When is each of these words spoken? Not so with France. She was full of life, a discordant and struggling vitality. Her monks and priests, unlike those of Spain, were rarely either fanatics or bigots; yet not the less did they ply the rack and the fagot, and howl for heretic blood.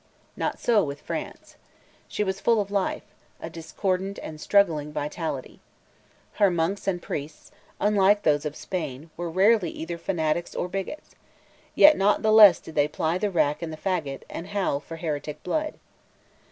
Not 0.35 0.59
so 0.59 0.83
with 0.83 0.99
France. 0.99 1.57
She 2.07 2.23
was 2.23 2.39
full 2.39 2.59
of 2.59 2.71
life, 2.71 3.03
a 3.39 3.51
discordant 3.51 4.17
and 4.23 4.41
struggling 4.41 4.91
vitality. 4.91 5.59
Her 6.41 6.49
monks 6.49 6.87
and 6.87 6.99
priests, 6.99 7.51
unlike 7.79 8.23
those 8.23 8.43
of 8.43 8.55
Spain, 8.55 9.11
were 9.15 9.29
rarely 9.29 9.69
either 9.69 9.99
fanatics 9.99 10.55
or 10.55 10.67
bigots; 10.67 11.11
yet 11.75 11.97
not 11.97 12.23
the 12.23 12.31
less 12.33 12.59
did 12.59 12.73
they 12.73 12.87
ply 12.87 13.19
the 13.19 13.29
rack 13.29 13.61
and 13.61 13.71
the 13.71 13.77
fagot, 13.77 14.23
and 14.27 14.47
howl 14.47 14.79
for 14.79 14.95
heretic 14.95 15.43
blood. 15.43 15.75